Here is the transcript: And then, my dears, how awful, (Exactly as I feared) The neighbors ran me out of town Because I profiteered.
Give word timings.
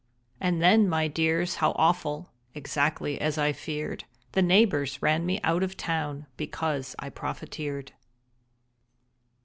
And 0.39 0.63
then, 0.63 0.89
my 0.89 1.07
dears, 1.07 1.57
how 1.57 1.73
awful, 1.75 2.31
(Exactly 2.55 3.21
as 3.21 3.37
I 3.37 3.53
feared) 3.53 4.05
The 4.31 4.41
neighbors 4.41 4.99
ran 4.99 5.27
me 5.27 5.39
out 5.43 5.61
of 5.61 5.77
town 5.77 6.25
Because 6.37 6.95
I 6.97 7.11
profiteered. 7.11 7.91